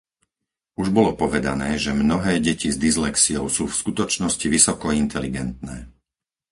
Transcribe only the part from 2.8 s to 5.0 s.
dyslexiou sú v skutočnosti vysoko